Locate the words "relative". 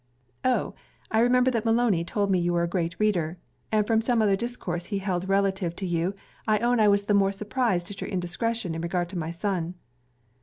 5.29-5.75